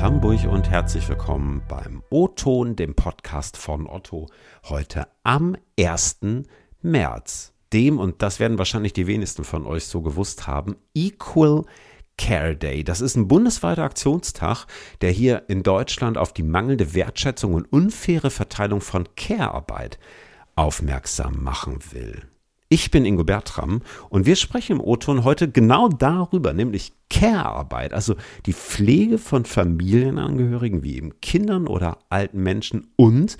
Hamburg 0.00 0.44
und 0.44 0.70
herzlich 0.70 1.08
willkommen 1.08 1.60
beim 1.66 2.04
O-Ton, 2.10 2.76
dem 2.76 2.94
Podcast 2.94 3.56
von 3.56 3.88
Otto, 3.88 4.28
heute 4.68 5.08
am 5.24 5.56
1. 5.78 6.20
März, 6.82 7.52
dem, 7.72 7.98
und 7.98 8.22
das 8.22 8.38
werden 8.38 8.58
wahrscheinlich 8.58 8.92
die 8.92 9.08
wenigsten 9.08 9.42
von 9.42 9.66
euch 9.66 9.86
so 9.86 10.00
gewusst 10.00 10.46
haben, 10.46 10.76
Equal 10.94 11.64
Care 12.16 12.54
Day. 12.56 12.84
Das 12.84 13.00
ist 13.00 13.16
ein 13.16 13.26
bundesweiter 13.26 13.82
Aktionstag, 13.82 14.66
der 15.00 15.10
hier 15.10 15.44
in 15.48 15.64
Deutschland 15.64 16.16
auf 16.16 16.32
die 16.32 16.44
mangelnde 16.44 16.94
Wertschätzung 16.94 17.54
und 17.54 17.72
unfaire 17.72 18.30
Verteilung 18.30 18.80
von 18.80 19.08
Care-Arbeit 19.16 19.98
aufmerksam 20.54 21.42
machen 21.42 21.80
will. 21.90 22.22
Ich 22.70 22.90
bin 22.90 23.06
Ingo 23.06 23.24
Bertram 23.24 23.80
und 24.10 24.26
wir 24.26 24.36
sprechen 24.36 24.72
im 24.72 24.80
O-Ton 24.82 25.24
heute 25.24 25.50
genau 25.50 25.88
darüber, 25.88 26.52
nämlich 26.52 26.92
Care-Arbeit, 27.08 27.94
also 27.94 28.14
die 28.44 28.52
Pflege 28.52 29.16
von 29.16 29.46
Familienangehörigen 29.46 30.82
wie 30.82 30.96
eben 30.96 31.18
Kindern 31.22 31.66
oder 31.66 31.96
alten 32.10 32.42
Menschen 32.42 32.88
und 32.96 33.38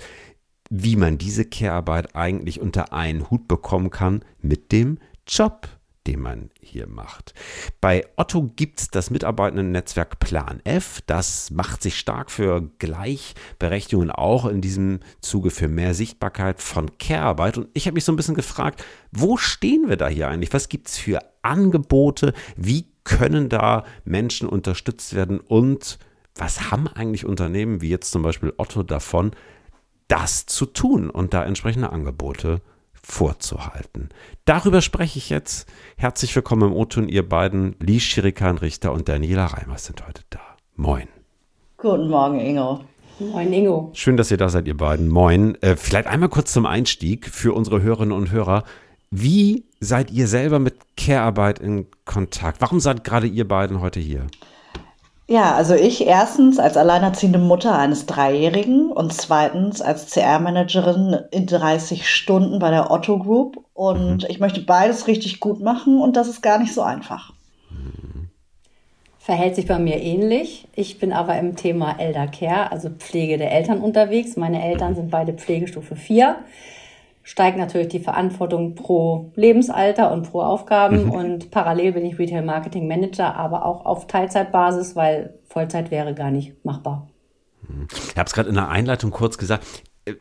wie 0.71 0.95
man 0.95 1.19
diese 1.19 1.45
Care-Arbeit 1.45 2.15
eigentlich 2.15 2.59
unter 2.59 2.91
einen 2.91 3.29
Hut 3.29 3.47
bekommen 3.47 3.91
kann 3.91 4.25
mit 4.41 4.71
dem 4.71 4.97
Job 5.27 5.67
den 6.07 6.21
man 6.21 6.49
hier 6.59 6.87
macht. 6.87 7.33
Bei 7.81 8.05
Otto 8.15 8.51
gibt 8.55 8.79
es 8.79 8.89
das 8.89 9.09
Mitarbeitenden-Netzwerk 9.09 10.19
Plan 10.19 10.59
F. 10.63 11.01
Das 11.05 11.51
macht 11.51 11.83
sich 11.83 11.99
stark 11.99 12.31
für 12.31 12.69
Gleichberechtigung 12.79 14.05
und 14.05 14.11
auch 14.11 14.45
in 14.45 14.61
diesem 14.61 14.99
Zuge 15.21 15.49
für 15.49 15.67
mehr 15.67 15.93
Sichtbarkeit 15.93 16.61
von 16.61 16.97
Care-Arbeit. 16.97 17.57
Und 17.57 17.67
ich 17.73 17.85
habe 17.85 17.95
mich 17.95 18.05
so 18.05 18.11
ein 18.11 18.15
bisschen 18.15 18.35
gefragt, 18.35 18.83
wo 19.11 19.37
stehen 19.37 19.89
wir 19.89 19.97
da 19.97 20.07
hier 20.07 20.29
eigentlich? 20.29 20.53
Was 20.53 20.69
gibt 20.69 20.87
es 20.87 20.97
für 20.97 21.19
Angebote? 21.41 22.33
Wie 22.55 22.87
können 23.03 23.49
da 23.49 23.85
Menschen 24.05 24.47
unterstützt 24.47 25.15
werden? 25.15 25.39
Und 25.39 25.99
was 26.35 26.71
haben 26.71 26.87
eigentlich 26.87 27.25
Unternehmen 27.25 27.81
wie 27.81 27.89
jetzt 27.89 28.11
zum 28.11 28.23
Beispiel 28.23 28.53
Otto 28.57 28.83
davon, 28.83 29.31
das 30.07 30.45
zu 30.45 30.65
tun 30.65 31.09
und 31.09 31.33
da 31.33 31.43
entsprechende 31.43 31.91
Angebote 31.91 32.61
vorzuhalten. 33.11 34.09
Darüber 34.45 34.81
spreche 34.81 35.17
ich 35.17 35.29
jetzt. 35.29 35.67
Herzlich 35.97 36.35
willkommen 36.35 36.71
im 36.71 36.75
O-Ton, 36.75 37.09
ihr 37.09 37.27
beiden. 37.27 37.75
Lee 37.79 37.99
Schirikan 37.99 38.57
Richter 38.57 38.93
und 38.93 39.09
Daniela 39.09 39.45
Reimers 39.47 39.85
sind 39.85 40.05
heute 40.07 40.23
da. 40.29 40.39
Moin. 40.75 41.07
Guten 41.77 42.09
Morgen, 42.09 42.39
Ingo. 42.39 42.81
Moin, 43.19 43.51
Ingo. 43.51 43.91
Schön, 43.93 44.15
dass 44.15 44.31
ihr 44.31 44.37
da 44.37 44.49
seid, 44.49 44.67
ihr 44.67 44.77
beiden. 44.77 45.07
Moin. 45.07 45.55
Äh, 45.61 45.75
vielleicht 45.75 46.07
einmal 46.07 46.29
kurz 46.29 46.53
zum 46.53 46.65
Einstieg 46.65 47.27
für 47.27 47.53
unsere 47.53 47.81
Hörerinnen 47.81 48.15
und 48.15 48.31
Hörer. 48.31 48.63
Wie 49.11 49.65
seid 49.79 50.11
ihr 50.11 50.27
selber 50.27 50.59
mit 50.59 50.75
Care-Arbeit 50.95 51.59
in 51.59 51.87
Kontakt? 52.05 52.61
Warum 52.61 52.79
seid 52.79 53.03
gerade 53.03 53.27
ihr 53.27 53.47
beiden 53.47 53.81
heute 53.81 53.99
hier? 53.99 54.27
Ja, 55.31 55.53
also 55.53 55.75
ich 55.75 56.07
erstens 56.07 56.57
als 56.57 56.75
alleinerziehende 56.75 57.37
Mutter 57.37 57.77
eines 57.77 58.07
Dreijährigen 58.07 58.91
und 58.91 59.13
zweitens 59.13 59.79
als 59.79 60.09
CR-Managerin 60.09 61.19
in 61.29 61.45
30 61.45 62.09
Stunden 62.09 62.57
bei 62.57 62.71
der 62.71 62.89
Otto 62.89 63.19
Group. 63.19 63.63
Und 63.75 64.23
mhm. 64.23 64.27
ich 64.27 64.39
möchte 64.39 64.61
beides 64.61 65.05
richtig 65.05 65.39
gut 65.39 65.61
machen 65.61 66.01
und 66.01 66.15
das 66.15 66.29
ist 66.29 66.41
gar 66.41 66.57
nicht 66.57 66.73
so 66.73 66.81
einfach. 66.81 67.31
Verhält 69.19 69.53
sich 69.55 69.67
bei 69.67 69.77
mir 69.77 70.01
ähnlich. 70.01 70.67
Ich 70.73 70.97
bin 70.97 71.13
aber 71.13 71.37
im 71.37 71.55
Thema 71.55 71.99
Elder 71.99 72.25
Care, 72.25 72.71
also 72.71 72.89
Pflege 72.89 73.37
der 73.37 73.51
Eltern 73.51 73.81
unterwegs. 73.81 74.35
Meine 74.35 74.65
Eltern 74.65 74.95
sind 74.95 75.11
beide 75.11 75.33
Pflegestufe 75.33 75.95
4 75.95 76.37
steigt 77.29 77.59
natürlich 77.59 77.89
die 77.89 77.99
Verantwortung 77.99 78.73
pro 78.73 79.31
Lebensalter 79.35 80.11
und 80.11 80.31
pro 80.31 80.41
Aufgaben. 80.41 81.05
Mhm. 81.05 81.11
Und 81.11 81.51
parallel 81.51 81.91
bin 81.91 82.03
ich 82.03 82.17
Retail 82.17 82.41
Marketing 82.41 82.87
Manager, 82.87 83.35
aber 83.35 83.65
auch 83.65 83.85
auf 83.85 84.07
Teilzeitbasis, 84.07 84.95
weil 84.95 85.37
Vollzeit 85.45 85.91
wäre 85.91 86.15
gar 86.15 86.31
nicht 86.31 86.65
machbar. 86.65 87.07
Ich 88.07 88.17
habe 88.17 88.25
es 88.25 88.33
gerade 88.33 88.49
in 88.49 88.55
der 88.55 88.69
Einleitung 88.69 89.11
kurz 89.11 89.37
gesagt. 89.37 89.63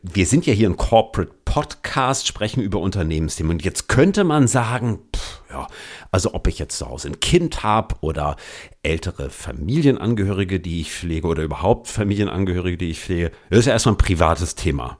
Wir 0.02 0.26
sind 0.26 0.44
ja 0.44 0.52
hier 0.52 0.68
ein 0.68 0.76
Corporate 0.76 1.32
Podcast, 1.46 2.26
sprechen 2.26 2.62
über 2.62 2.78
Unternehmensthemen. 2.78 3.52
Und 3.52 3.64
jetzt 3.64 3.88
könnte 3.88 4.22
man 4.22 4.46
sagen, 4.46 4.98
pff, 5.16 5.40
ja, 5.48 5.66
also 6.10 6.34
ob 6.34 6.46
ich 6.46 6.58
jetzt 6.58 6.76
zu 6.76 6.90
Hause 6.90 7.08
ein 7.08 7.20
Kind 7.20 7.62
habe 7.62 7.94
oder 8.02 8.36
ältere 8.82 9.30
Familienangehörige, 9.30 10.60
die 10.60 10.82
ich 10.82 10.92
pflege 10.92 11.26
oder 11.26 11.42
überhaupt 11.42 11.88
Familienangehörige, 11.88 12.76
die 12.76 12.90
ich 12.90 13.00
pflege, 13.00 13.30
das 13.48 13.60
ist 13.60 13.66
ja 13.66 13.72
erstmal 13.72 13.94
ein 13.94 13.98
privates 13.98 14.56
Thema. 14.56 14.98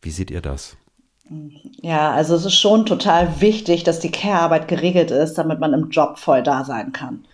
Wie 0.00 0.10
seht 0.10 0.30
ihr 0.30 0.40
das? 0.40 0.78
Ja, 1.28 2.12
also 2.12 2.34
es 2.34 2.44
ist 2.44 2.54
schon 2.54 2.86
total 2.86 3.40
wichtig, 3.40 3.84
dass 3.84 3.98
die 3.98 4.10
Care-Arbeit 4.10 4.68
geregelt 4.68 5.10
ist, 5.10 5.34
damit 5.34 5.58
man 5.58 5.72
im 5.72 5.90
Job 5.90 6.18
voll 6.18 6.42
da 6.42 6.64
sein 6.64 6.92
kann. 6.92 7.26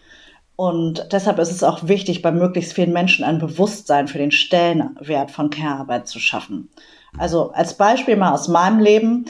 Und 0.56 1.08
deshalb 1.12 1.38
ist 1.38 1.50
es 1.50 1.64
auch 1.64 1.88
wichtig, 1.88 2.22
bei 2.22 2.30
möglichst 2.30 2.72
vielen 2.74 2.92
Menschen 2.92 3.24
ein 3.24 3.38
Bewusstsein 3.38 4.08
für 4.08 4.18
den 4.18 4.30
Stellenwert 4.30 5.30
von 5.30 5.50
Care-Arbeit 5.50 6.08
zu 6.08 6.20
schaffen. 6.20 6.70
Also 7.18 7.52
als 7.52 7.74
Beispiel 7.74 8.16
mal 8.16 8.32
aus 8.32 8.48
meinem 8.48 8.80
Leben. 8.80 9.26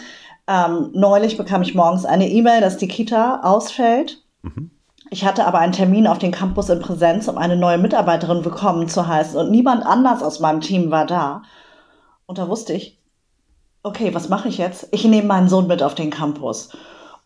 Ähm, 0.46 0.90
neulich 0.92 1.36
bekam 1.36 1.62
ich 1.62 1.74
morgens 1.74 2.04
eine 2.04 2.28
E-Mail, 2.28 2.60
dass 2.60 2.76
die 2.76 2.88
Kita 2.88 3.40
ausfällt. 3.42 4.22
Mhm. 4.42 4.70
Ich 5.10 5.24
hatte 5.24 5.46
aber 5.46 5.58
einen 5.58 5.72
Termin 5.72 6.06
auf 6.06 6.18
den 6.18 6.32
Campus 6.32 6.68
in 6.68 6.80
Präsenz, 6.80 7.28
um 7.28 7.38
eine 7.38 7.56
neue 7.56 7.78
Mitarbeiterin 7.78 8.44
willkommen 8.44 8.88
zu 8.88 9.06
heißen. 9.06 9.38
Und 9.38 9.50
niemand 9.50 9.84
anders 9.84 10.22
aus 10.22 10.40
meinem 10.40 10.60
Team 10.60 10.90
war 10.90 11.06
da. 11.06 11.42
Und 12.26 12.38
da 12.38 12.48
wusste 12.48 12.72
ich, 12.72 13.01
okay, 13.82 14.14
was 14.14 14.28
mache 14.28 14.48
ich 14.48 14.58
jetzt? 14.58 14.88
Ich 14.90 15.04
nehme 15.04 15.28
meinen 15.28 15.48
Sohn 15.48 15.66
mit 15.66 15.82
auf 15.82 15.94
den 15.94 16.10
Campus. 16.10 16.70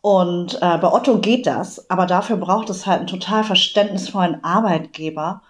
Und 0.00 0.54
äh, 0.62 0.78
bei 0.78 0.92
Otto 0.92 1.18
geht 1.18 1.46
das, 1.46 1.90
aber 1.90 2.06
dafür 2.06 2.36
braucht 2.36 2.70
es 2.70 2.86
halt 2.86 3.00
einen 3.00 3.08
total 3.08 3.44
verständnisvollen 3.44 4.44
Arbeitgeber 4.44 5.42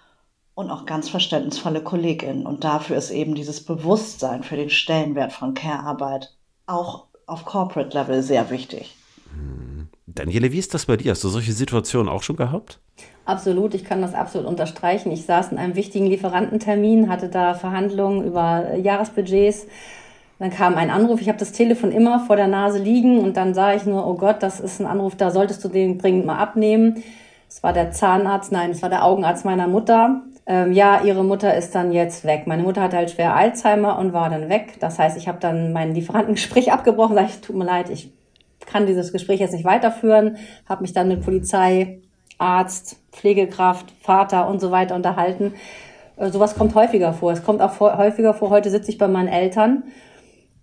und 0.54 0.70
auch 0.70 0.86
ganz 0.86 1.10
verständnisvolle 1.10 1.82
KollegInnen. 1.82 2.46
Und 2.46 2.64
dafür 2.64 2.96
ist 2.96 3.10
eben 3.10 3.34
dieses 3.34 3.62
Bewusstsein 3.64 4.42
für 4.42 4.56
den 4.56 4.70
Stellenwert 4.70 5.32
von 5.32 5.54
Care-Arbeit 5.54 6.32
auch 6.66 7.04
auf 7.26 7.44
Corporate 7.44 7.96
Level 7.96 8.22
sehr 8.22 8.48
wichtig. 8.50 8.96
Hm. 9.32 9.88
Daniele, 10.06 10.52
wie 10.52 10.58
ist 10.58 10.72
das 10.72 10.86
bei 10.86 10.96
dir? 10.96 11.10
Hast 11.10 11.24
du 11.24 11.28
solche 11.28 11.52
Situationen 11.52 12.08
auch 12.08 12.22
schon 12.22 12.36
gehabt? 12.36 12.80
Absolut, 13.26 13.74
ich 13.74 13.84
kann 13.84 14.00
das 14.00 14.14
absolut 14.14 14.48
unterstreichen. 14.48 15.10
Ich 15.10 15.26
saß 15.26 15.52
in 15.52 15.58
einem 15.58 15.74
wichtigen 15.74 16.06
Lieferantentermin, 16.06 17.10
hatte 17.10 17.28
da 17.28 17.54
Verhandlungen 17.54 18.24
über 18.24 18.76
Jahresbudgets 18.76 19.66
dann 20.38 20.50
kam 20.50 20.74
ein 20.74 20.90
Anruf, 20.90 21.20
ich 21.20 21.28
habe 21.28 21.38
das 21.38 21.52
Telefon 21.52 21.92
immer 21.92 22.20
vor 22.20 22.36
der 22.36 22.46
Nase 22.46 22.78
liegen 22.78 23.20
und 23.20 23.36
dann 23.36 23.54
sah 23.54 23.74
ich 23.74 23.86
nur, 23.86 24.06
oh 24.06 24.14
Gott, 24.14 24.42
das 24.42 24.60
ist 24.60 24.80
ein 24.80 24.86
Anruf, 24.86 25.16
da 25.16 25.30
solltest 25.30 25.64
du 25.64 25.68
den 25.68 25.98
dringend 25.98 26.26
mal 26.26 26.36
abnehmen. 26.36 27.02
Es 27.48 27.62
war 27.62 27.72
der 27.72 27.90
Zahnarzt, 27.90 28.52
nein, 28.52 28.70
es 28.70 28.82
war 28.82 28.90
der 28.90 29.04
Augenarzt 29.04 29.44
meiner 29.44 29.66
Mutter. 29.66 30.22
Ähm, 30.44 30.72
ja, 30.72 31.00
ihre 31.02 31.24
Mutter 31.24 31.56
ist 31.56 31.74
dann 31.74 31.90
jetzt 31.90 32.24
weg. 32.24 32.46
Meine 32.46 32.62
Mutter 32.62 32.82
hatte 32.82 32.96
halt 32.96 33.10
schwer 33.10 33.34
Alzheimer 33.34 33.98
und 33.98 34.12
war 34.12 34.28
dann 34.28 34.48
weg. 34.48 34.74
Das 34.80 34.98
heißt, 34.98 35.16
ich 35.16 35.26
habe 35.26 35.38
dann 35.40 35.72
mein 35.72 35.94
Lieferantengespräch 35.94 36.72
abgebrochen, 36.72 37.14
sag 37.14 37.26
ich, 37.26 37.40
tut 37.40 37.56
mir 37.56 37.64
leid, 37.64 37.88
ich 37.88 38.12
kann 38.66 38.86
dieses 38.86 39.12
Gespräch 39.12 39.40
jetzt 39.40 39.54
nicht 39.54 39.64
weiterführen, 39.64 40.36
habe 40.68 40.82
mich 40.82 40.92
dann 40.92 41.08
mit 41.08 41.24
Polizei, 41.24 42.00
Arzt, 42.36 42.96
Pflegekraft, 43.12 43.92
Vater 44.02 44.48
und 44.48 44.60
so 44.60 44.70
weiter 44.70 44.96
unterhalten. 44.96 45.54
Äh, 46.16 46.30
sowas 46.30 46.56
kommt 46.56 46.74
häufiger 46.74 47.14
vor. 47.14 47.32
Es 47.32 47.42
kommt 47.42 47.62
auch 47.62 47.80
häufiger 47.80 48.34
vor. 48.34 48.50
Heute 48.50 48.70
sitze 48.70 48.90
ich 48.90 48.98
bei 48.98 49.08
meinen 49.08 49.28
Eltern 49.28 49.84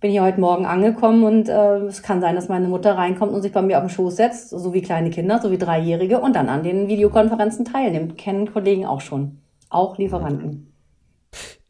bin 0.04 0.10
hier 0.10 0.22
heute 0.22 0.38
Morgen 0.38 0.66
angekommen 0.66 1.24
und 1.24 1.48
äh, 1.48 1.78
es 1.86 2.02
kann 2.02 2.20
sein, 2.20 2.34
dass 2.34 2.50
meine 2.50 2.68
Mutter 2.68 2.94
reinkommt 2.94 3.32
und 3.32 3.40
sich 3.40 3.52
bei 3.52 3.62
mir 3.62 3.78
auf 3.78 3.84
den 3.84 3.88
Schoß 3.88 4.16
setzt, 4.16 4.50
so 4.50 4.74
wie 4.74 4.82
kleine 4.82 5.08
Kinder, 5.08 5.40
so 5.40 5.50
wie 5.50 5.56
Dreijährige 5.56 6.20
und 6.20 6.36
dann 6.36 6.50
an 6.50 6.62
den 6.62 6.88
Videokonferenzen 6.88 7.64
teilnimmt. 7.64 8.18
Kennen 8.18 8.52
Kollegen 8.52 8.84
auch 8.84 9.00
schon. 9.00 9.38
Auch 9.70 9.96
Lieferanten. 9.96 10.74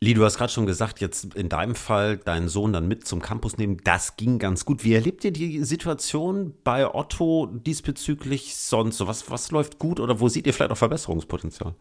Lee, 0.00 0.14
du 0.14 0.24
hast 0.24 0.36
gerade 0.36 0.50
schon 0.52 0.66
gesagt, 0.66 1.00
jetzt 1.00 1.36
in 1.36 1.48
deinem 1.48 1.76
Fall 1.76 2.16
deinen 2.16 2.48
Sohn 2.48 2.72
dann 2.72 2.88
mit 2.88 3.06
zum 3.06 3.22
Campus 3.22 3.56
nehmen, 3.56 3.76
das 3.84 4.16
ging 4.16 4.40
ganz 4.40 4.64
gut. 4.64 4.82
Wie 4.82 4.94
erlebt 4.94 5.24
ihr 5.24 5.32
die 5.32 5.62
Situation 5.62 6.54
bei 6.64 6.92
Otto 6.92 7.46
diesbezüglich 7.46 8.56
sonst? 8.56 8.96
So, 8.96 9.06
was, 9.06 9.30
was 9.30 9.52
läuft 9.52 9.78
gut 9.78 10.00
oder 10.00 10.18
wo 10.18 10.26
seht 10.26 10.48
ihr 10.48 10.52
vielleicht 10.52 10.72
auch 10.72 10.76
Verbesserungspotenzial? 10.76 11.76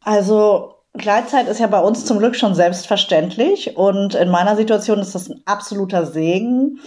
Also 0.00 0.75
Gleitzeit 0.96 1.48
ist 1.48 1.60
ja 1.60 1.66
bei 1.66 1.80
uns 1.80 2.04
zum 2.04 2.18
Glück 2.18 2.36
schon 2.36 2.54
selbstverständlich 2.54 3.76
und 3.76 4.14
in 4.14 4.30
meiner 4.30 4.56
Situation 4.56 4.98
ist 4.98 5.14
das 5.14 5.28
ein 5.28 5.42
absoluter 5.44 6.06
Segen. 6.06 6.80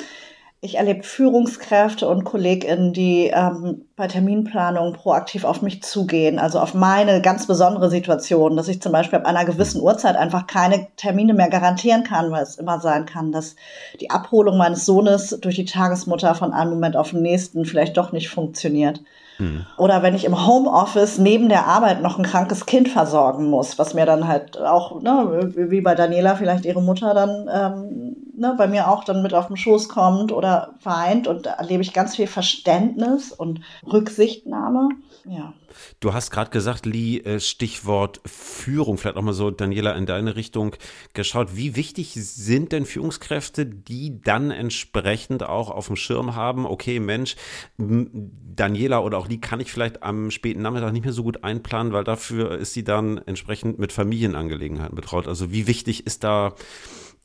Ich 0.61 0.77
erlebe 0.77 1.03
Führungskräfte 1.03 2.09
und 2.09 2.25
KollegInnen, 2.25 2.91
die 2.91 3.31
ähm, 3.33 3.85
bei 3.95 4.07
Terminplanung 4.07 4.91
proaktiv 4.91 5.45
auf 5.45 5.61
mich 5.61 5.83
zugehen, 5.83 6.37
also 6.37 6.59
auf 6.59 6.73
meine 6.73 7.21
ganz 7.21 7.47
besondere 7.47 7.89
Situation, 7.89 8.57
dass 8.57 8.67
ich 8.67 8.81
zum 8.81 8.91
Beispiel 8.91 9.19
ab 9.19 9.25
einer 9.25 9.45
gewissen 9.45 9.81
Uhrzeit 9.81 10.17
einfach 10.17 10.47
keine 10.47 10.87
Termine 10.97 11.33
mehr 11.33 11.49
garantieren 11.49 12.03
kann, 12.03 12.31
weil 12.31 12.43
es 12.43 12.55
immer 12.55 12.81
sein 12.81 13.05
kann, 13.05 13.31
dass 13.31 13.55
die 14.01 14.09
Abholung 14.09 14.57
meines 14.57 14.85
Sohnes 14.85 15.37
durch 15.39 15.55
die 15.55 15.65
Tagesmutter 15.65 16.35
von 16.35 16.51
einem 16.51 16.71
Moment 16.71 16.97
auf 16.97 17.11
den 17.11 17.21
nächsten 17.21 17.63
vielleicht 17.63 17.95
doch 17.95 18.11
nicht 18.11 18.27
funktioniert. 18.27 19.01
Mhm. 19.37 19.65
Oder 19.77 20.03
wenn 20.03 20.13
ich 20.13 20.25
im 20.25 20.45
Homeoffice 20.45 21.19
neben 21.19 21.47
der 21.47 21.67
Arbeit 21.67 22.01
noch 22.01 22.17
ein 22.17 22.25
krankes 22.25 22.65
Kind 22.65 22.89
versorgen 22.89 23.49
muss, 23.49 23.79
was 23.79 23.93
mir 23.93 24.05
dann 24.05 24.27
halt 24.27 24.59
auch, 24.59 25.01
ne, 25.01 25.53
wie 25.55 25.79
bei 25.79 25.95
Daniela 25.95 26.35
vielleicht 26.35 26.65
ihre 26.65 26.81
Mutter 26.81 27.13
dann 27.13 27.49
ähm, 27.49 28.15
ne, 28.39 28.55
bei 28.57 28.67
mir 28.67 28.87
auch 28.87 29.03
dann 29.03 29.21
mit 29.21 29.33
auf 29.33 29.47
den 29.47 29.57
Schoß 29.57 29.89
kommt 29.89 30.31
oder 30.31 30.75
weint 30.83 31.27
und 31.27 31.45
da 31.45 31.51
erlebe 31.53 31.83
ich 31.83 31.93
ganz 31.93 32.15
viel 32.15 32.27
Verständnis 32.27 33.31
und 33.31 33.61
Rücksichtnahme. 33.85 34.89
Ja. 35.25 35.53
Du 35.99 36.13
hast 36.13 36.31
gerade 36.31 36.49
gesagt, 36.49 36.85
Lee, 36.85 37.19
äh, 37.19 37.39
Stichwort 37.39 38.21
Führung, 38.25 38.97
vielleicht 38.97 39.17
auch 39.17 39.21
mal 39.21 39.33
so, 39.33 39.51
Daniela, 39.51 39.91
in 39.93 40.05
deine 40.05 40.35
Richtung 40.35 40.75
geschaut. 41.13 41.55
Wie 41.55 41.75
wichtig 41.75 42.13
sind 42.13 42.71
denn 42.71 42.85
Führungskräfte, 42.85 43.65
die 43.65 44.21
dann 44.21 44.49
entsprechend 44.51 45.43
auch 45.43 45.69
auf 45.69 45.87
dem 45.87 45.95
Schirm 45.95 46.35
haben, 46.35 46.65
okay, 46.65 46.99
Mensch, 46.99 47.35
Daniela 47.77 48.99
oder 48.99 49.17
auch 49.17 49.27
Lee 49.27 49.37
kann 49.37 49.59
ich 49.59 49.71
vielleicht 49.71 50.01
am 50.01 50.31
späten 50.31 50.61
Nachmittag 50.61 50.93
nicht 50.93 51.03
mehr 51.03 51.13
so 51.13 51.23
gut 51.23 51.43
einplanen, 51.43 51.93
weil 51.93 52.03
dafür 52.03 52.57
ist 52.57 52.73
sie 52.73 52.83
dann 52.83 53.17
entsprechend 53.19 53.77
mit 53.77 53.91
Familienangelegenheiten 53.91 54.95
betraut. 54.95 55.27
Also 55.27 55.51
wie 55.51 55.67
wichtig 55.67 56.05
ist 56.07 56.23
da 56.23 56.55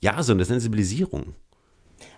ja 0.00 0.22
so 0.22 0.32
eine 0.32 0.44
Sensibilisierung? 0.44 1.34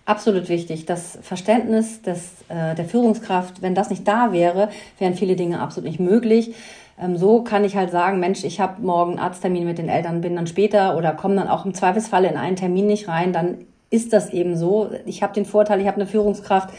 Absolut 0.05 0.47
wichtig. 0.47 0.85
Das 0.85 1.19
Verständnis 1.21 2.01
des, 2.01 2.31
äh, 2.47 2.75
der 2.75 2.85
Führungskraft, 2.85 3.61
wenn 3.61 3.75
das 3.75 3.89
nicht 3.89 4.07
da 4.07 4.31
wäre, 4.31 4.69
wären 4.99 5.15
viele 5.15 5.35
Dinge 5.35 5.59
absolut 5.59 5.89
nicht 5.89 5.99
möglich. 5.99 6.55
Ähm, 6.99 7.17
so 7.17 7.43
kann 7.43 7.65
ich 7.65 7.75
halt 7.75 7.91
sagen, 7.91 8.19
Mensch, 8.19 8.43
ich 8.43 8.59
habe 8.59 8.81
morgen 8.81 9.19
Arzttermin 9.19 9.65
mit 9.65 9.77
den 9.77 9.89
Eltern, 9.89 10.21
bin 10.21 10.35
dann 10.35 10.47
später 10.47 10.97
oder 10.97 11.13
komme 11.13 11.35
dann 11.35 11.49
auch 11.49 11.65
im 11.65 11.73
Zweifelsfall 11.73 12.25
in 12.25 12.37
einen 12.37 12.55
Termin 12.55 12.87
nicht 12.87 13.07
rein, 13.07 13.33
dann 13.33 13.65
ist 13.89 14.13
das 14.13 14.31
eben 14.31 14.57
so. 14.57 14.89
Ich 15.05 15.23
habe 15.23 15.33
den 15.33 15.45
Vorteil, 15.45 15.79
ich 15.81 15.87
habe 15.87 15.97
eine 15.97 16.07
Führungskraft, 16.07 16.69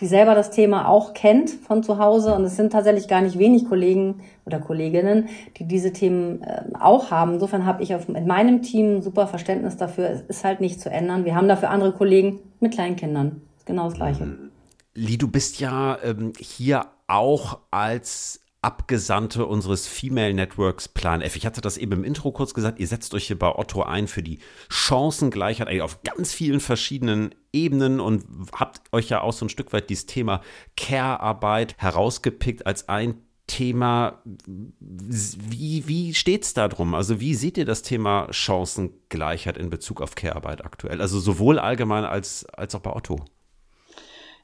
die 0.00 0.06
selber 0.06 0.34
das 0.34 0.50
Thema 0.50 0.88
auch 0.88 1.12
kennt 1.12 1.50
von 1.50 1.82
zu 1.82 1.98
Hause. 1.98 2.34
Und 2.34 2.44
es 2.44 2.56
sind 2.56 2.72
tatsächlich 2.72 3.08
gar 3.08 3.20
nicht 3.20 3.38
wenig 3.38 3.68
Kollegen 3.68 4.20
oder 4.46 4.60
Kolleginnen, 4.60 5.28
die 5.56 5.64
diese 5.64 5.92
Themen 5.92 6.42
äh, 6.42 6.62
auch 6.78 7.10
haben. 7.10 7.34
Insofern 7.34 7.66
habe 7.66 7.82
ich 7.82 7.94
auf, 7.94 8.08
in 8.08 8.26
meinem 8.26 8.62
Team 8.62 9.02
super 9.02 9.26
Verständnis 9.26 9.76
dafür. 9.76 10.08
Es 10.10 10.22
ist 10.22 10.44
halt 10.44 10.60
nicht 10.60 10.80
zu 10.80 10.90
ändern. 10.90 11.24
Wir 11.24 11.34
haben 11.34 11.48
dafür 11.48 11.70
andere 11.70 11.92
Kollegen 11.92 12.38
mit 12.60 12.72
kleinen 12.72 12.96
Kindern. 12.96 13.42
Genau 13.64 13.84
das 13.84 13.94
Gleiche. 13.94 14.36
Lee, 14.94 15.16
du 15.16 15.28
bist 15.28 15.60
ja 15.60 15.98
ähm, 16.02 16.32
hier 16.38 16.86
auch 17.06 17.58
als 17.70 18.40
Abgesandte 18.60 19.46
unseres 19.46 19.86
Female 19.86 20.34
Networks 20.34 20.88
Plan 20.88 21.22
F. 21.22 21.36
Ich 21.36 21.46
hatte 21.46 21.60
das 21.60 21.76
eben 21.76 21.92
im 21.92 22.04
Intro 22.04 22.32
kurz 22.32 22.54
gesagt, 22.54 22.80
ihr 22.80 22.88
setzt 22.88 23.14
euch 23.14 23.28
hier 23.28 23.38
bei 23.38 23.54
Otto 23.54 23.84
ein 23.84 24.08
für 24.08 24.22
die 24.22 24.40
Chancengleichheit 24.68 25.68
eigentlich 25.68 25.82
auf 25.82 26.02
ganz 26.02 26.32
vielen 26.32 26.58
verschiedenen 26.58 27.34
Ebenen 27.52 28.00
und 28.00 28.24
habt 28.52 28.92
euch 28.92 29.10
ja 29.10 29.20
auch 29.20 29.32
so 29.32 29.46
ein 29.46 29.48
Stück 29.48 29.72
weit 29.72 29.90
dieses 29.90 30.06
Thema 30.06 30.40
Care-Arbeit 30.76 31.76
herausgepickt 31.78 32.66
als 32.66 32.88
ein 32.88 33.22
Thema. 33.46 34.22
Wie, 34.80 35.86
wie 35.86 36.14
steht 36.14 36.44
es 36.44 36.52
da 36.52 36.66
drum? 36.66 36.94
Also 36.94 37.20
wie 37.20 37.34
seht 37.34 37.58
ihr 37.58 37.64
das 37.64 37.82
Thema 37.82 38.26
Chancengleichheit 38.30 39.56
in 39.56 39.70
Bezug 39.70 40.00
auf 40.00 40.14
Care-Arbeit 40.14 40.64
aktuell? 40.64 41.00
Also 41.00 41.20
sowohl 41.20 41.58
allgemein 41.58 42.04
als, 42.04 42.44
als 42.46 42.74
auch 42.74 42.80
bei 42.80 42.94
Otto? 42.94 43.24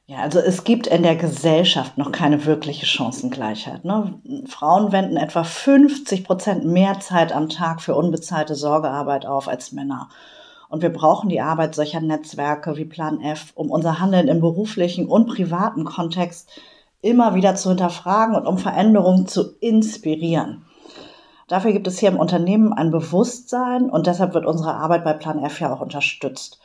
Ja, 0.07 0.17
also 0.19 0.39
es 0.39 0.63
gibt 0.63 0.85
in 0.85 1.01
der 1.01 1.15
Gesellschaft 1.15 1.97
noch 1.97 2.11
keine 2.11 2.45
wirkliche 2.45 2.85
Chancengleichheit. 2.85 3.85
Ne? 3.85 4.19
Frauen 4.45 4.91
wenden 4.91 5.17
etwa 5.17 5.43
50 5.43 6.23
Prozent 6.23 6.63
mehr 6.63 6.99
Zeit 6.99 7.33
am 7.33 7.49
Tag 7.49 7.81
für 7.81 7.95
unbezahlte 7.95 8.53
Sorgearbeit 8.53 9.25
auf 9.25 9.47
als 9.47 9.71
Männer. 9.71 10.09
Und 10.69 10.83
wir 10.83 10.93
brauchen 10.93 11.29
die 11.29 11.41
Arbeit 11.41 11.73
solcher 11.73 12.01
Netzwerke 12.01 12.77
wie 12.77 12.85
Plan 12.85 13.19
F, 13.19 13.51
um 13.55 13.71
unser 13.71 13.99
Handeln 13.99 14.27
im 14.27 14.41
beruflichen 14.41 15.07
und 15.07 15.25
privaten 15.25 15.85
Kontext 15.85 16.51
immer 17.01 17.33
wieder 17.33 17.55
zu 17.55 17.69
hinterfragen 17.69 18.35
und 18.35 18.45
um 18.45 18.59
Veränderungen 18.59 19.27
zu 19.27 19.57
inspirieren. 19.59 20.65
Dafür 21.47 21.71
gibt 21.71 21.87
es 21.87 21.97
hier 21.97 22.09
im 22.09 22.19
Unternehmen 22.19 22.73
ein 22.73 22.91
Bewusstsein 22.91 23.89
und 23.89 24.05
deshalb 24.05 24.35
wird 24.35 24.45
unsere 24.45 24.75
Arbeit 24.75 25.03
bei 25.03 25.13
Plan 25.13 25.43
F 25.43 25.59
ja 25.61 25.73
auch 25.73 25.81
unterstützt. 25.81 26.59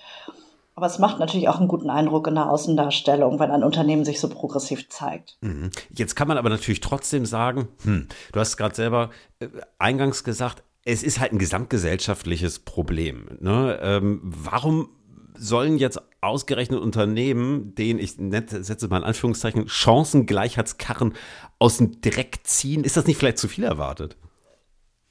Aber 0.81 0.87
es 0.87 0.99
macht 0.99 1.19
natürlich 1.19 1.47
auch 1.51 1.59
einen 1.59 1.69
guten 1.69 1.91
Eindruck 1.91 2.27
in 2.27 2.37
der 2.37 2.49
Außendarstellung, 2.49 3.39
wenn 3.39 3.51
ein 3.51 3.63
Unternehmen 3.63 4.07
sich 4.07 4.19
so 4.19 4.31
progressiv 4.31 4.89
zeigt. 4.89 5.37
Mhm. 5.43 5.69
Jetzt 5.95 6.17
kann 6.17 6.27
man 6.27 6.39
aber 6.39 6.49
natürlich 6.49 6.81
trotzdem 6.81 7.27
sagen, 7.27 7.69
hm, 7.83 8.09
du 8.33 8.41
hast 8.41 8.57
gerade 8.57 8.75
selber 8.75 9.11
äh, 9.41 9.49
eingangs 9.79 10.25
gesagt, 10.25 10.63
es 10.87 11.03
ist 11.03 11.21
halt 11.21 11.33
ein 11.33 11.39
gesamtgesellschaftliches 11.39 12.61
Problem. 12.61 13.27
Ne? 13.41 13.79
Ähm, 13.83 14.23
warum 14.23 14.89
sollen 15.37 15.77
jetzt 15.77 16.01
ausgerechnet 16.23 16.81
Unternehmen, 16.81 17.75
denen 17.75 17.99
ich 17.99 18.13
setze 18.13 18.89
mal 18.89 18.97
in 18.97 19.05
Anführungszeichen 19.05 19.69
Chancengleichheitskarren 19.69 21.13
aus 21.59 21.77
dem 21.77 22.01
Dreck 22.01 22.39
ziehen? 22.45 22.85
Ist 22.85 22.97
das 22.97 23.07
nicht 23.07 23.19
vielleicht 23.19 23.37
zu 23.37 23.49
viel 23.49 23.65
erwartet? 23.65 24.17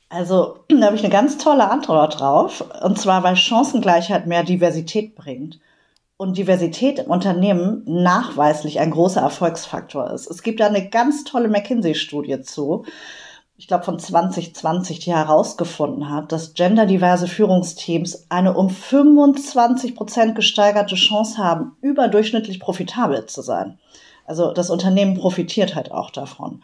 Also, 0.10 0.60
da 0.70 0.88
habe 0.88 0.96
ich 0.96 1.04
eine 1.04 1.14
ganz 1.14 1.38
tolle 1.38 1.70
Antwort 1.70 2.20
drauf. 2.20 2.64
Und 2.84 3.00
zwar, 3.00 3.24
weil 3.24 3.36
Chancengleichheit 3.36 4.28
mehr 4.28 4.44
Diversität 4.44 5.16
bringt. 5.16 5.60
Und 6.18 6.38
Diversität 6.38 7.00
im 7.00 7.12
Unternehmen 7.12 7.84
nachweislich 7.86 8.82
ein 8.82 8.92
großer 8.92 9.22
Erfolgsfaktor 9.22 10.12
ist. 10.12 10.30
Es 10.30 10.44
gibt 10.44 10.60
da 10.60 10.68
eine 10.68 10.90
ganz 10.90 11.24
tolle 11.24 11.48
McKinsey-Studie 11.48 12.42
zu, 12.42 12.84
ich 13.60 13.68
glaube 13.68 13.84
von 13.84 14.00
2020, 14.00 15.00
die 15.00 15.14
herausgefunden 15.14 16.10
hat, 16.10 16.32
dass 16.32 16.54
genderdiverse 16.54 17.28
Führungsteams 17.28 18.28
eine 18.30 18.54
um 18.54 18.70
25 18.70 19.96
Prozent 19.96 20.36
gesteigerte 20.36 20.96
Chance 20.96 21.38
haben, 21.38 21.76
überdurchschnittlich 21.82 22.62
profitabel 22.62 23.26
zu 23.26 23.42
sein. 23.42 23.78
Also 24.26 24.54
das 24.54 24.70
Unternehmen 24.70 25.18
profitiert 25.18 25.76
halt 25.76 25.92
auch 25.92 26.10
davon. 26.10 26.64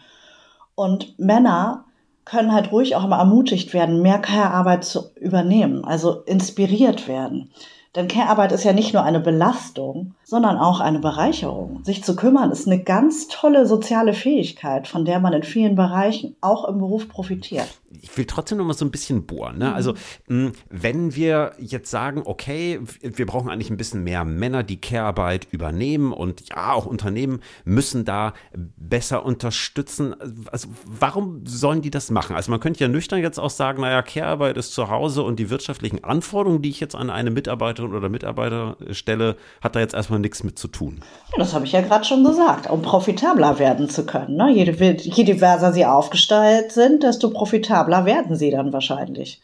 Und 0.75 1.19
Männer 1.19 1.83
können 2.25 2.51
halt 2.51 2.71
ruhig 2.71 2.95
auch 2.95 3.05
immer 3.05 3.17
ermutigt 3.17 3.73
werden, 3.73 4.01
mehr 4.01 4.19
Care-Arbeit 4.19 4.83
zu 4.83 5.11
übernehmen, 5.15 5.85
also 5.85 6.21
inspiriert 6.25 7.07
werden. 7.07 7.51
Denn 7.95 8.09
Care-Arbeit 8.09 8.51
ist 8.51 8.65
ja 8.65 8.73
nicht 8.73 8.93
nur 8.93 9.03
eine 9.03 9.21
Belastung, 9.21 10.15
sondern 10.23 10.57
auch 10.57 10.81
eine 10.81 10.99
Bereicherung. 10.99 11.83
Sich 11.85 12.03
zu 12.03 12.15
kümmern 12.15 12.51
ist 12.51 12.67
eine 12.67 12.83
ganz 12.83 13.27
tolle 13.29 13.65
soziale 13.65 14.13
Fähigkeit, 14.13 14.87
von 14.87 15.05
der 15.05 15.19
man 15.19 15.31
in 15.31 15.43
vielen 15.43 15.75
Bereichen 15.75 16.35
auch 16.41 16.67
im 16.67 16.79
Beruf 16.79 17.07
profitiert 17.07 17.69
ich 18.01 18.17
will 18.17 18.25
trotzdem 18.25 18.57
noch 18.57 18.65
mal 18.65 18.73
so 18.73 18.85
ein 18.85 18.91
bisschen 18.91 19.25
bohren. 19.25 19.57
Ne? 19.57 19.73
Also, 19.73 19.93
mhm. 20.27 20.45
Also, 20.45 20.51
wenn 20.69 21.15
wir 21.15 21.53
jetzt 21.59 21.91
sagen, 21.91 22.23
okay, 22.25 22.79
wir 23.01 23.25
brauchen 23.25 23.49
eigentlich 23.49 23.69
ein 23.69 23.77
bisschen 23.77 24.03
mehr 24.03 24.25
Männer, 24.25 24.63
die 24.63 24.81
Care-Arbeit 24.81 25.47
übernehmen 25.51 26.11
und 26.11 26.49
ja, 26.49 26.73
auch 26.73 26.85
Unternehmen 26.85 27.41
müssen 27.63 28.05
da 28.05 28.33
besser 28.75 29.25
unterstützen. 29.25 30.15
Also, 30.51 30.69
warum 30.85 31.45
sollen 31.45 31.81
die 31.81 31.91
das 31.91 32.09
machen? 32.09 32.35
Also, 32.35 32.51
man 32.51 32.59
könnte 32.59 32.79
ja 32.79 32.87
nüchtern 32.87 33.19
jetzt 33.21 33.39
auch 33.39 33.49
sagen, 33.49 33.81
naja, 33.81 34.01
Care-Arbeit 34.01 34.57
ist 34.57 34.73
zu 34.73 34.89
Hause 34.89 35.23
und 35.23 35.37
die 35.37 35.49
wirtschaftlichen 35.49 36.03
Anforderungen, 36.03 36.61
die 36.61 36.69
ich 36.69 36.79
jetzt 36.79 36.95
an 36.95 37.09
eine 37.09 37.29
Mitarbeiterin 37.29 37.93
oder 37.93 38.09
Mitarbeiter 38.09 38.77
stelle, 38.91 39.35
hat 39.61 39.75
da 39.75 39.79
jetzt 39.79 39.93
erstmal 39.93 40.19
nichts 40.19 40.43
mit 40.43 40.57
zu 40.57 40.67
tun. 40.67 41.01
Ja, 41.31 41.39
das 41.39 41.53
habe 41.53 41.65
ich 41.65 41.71
ja 41.71 41.81
gerade 41.81 42.05
schon 42.05 42.23
gesagt, 42.23 42.69
um 42.69 42.81
profitabler 42.81 43.59
werden 43.59 43.89
zu 43.89 44.05
können. 44.05 44.35
Ne? 44.35 44.51
Je, 44.51 44.63
je 44.63 45.23
diverser 45.23 45.73
sie 45.73 45.85
aufgestellt 45.85 46.71
sind, 46.71 47.03
desto 47.03 47.29
profitabler 47.29 47.84
Skandler 47.85 48.05
werden 48.05 48.35
sie 48.35 48.51
dann 48.51 48.73
wahrscheinlich. 48.73 49.41